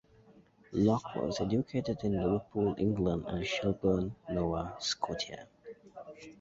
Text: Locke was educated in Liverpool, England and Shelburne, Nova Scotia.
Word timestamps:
Locke 0.71 1.15
was 1.15 1.39
educated 1.41 1.99
in 2.03 2.19
Liverpool, 2.19 2.73
England 2.79 3.25
and 3.27 3.45
Shelburne, 3.45 4.15
Nova 4.27 4.75
Scotia. 4.79 5.47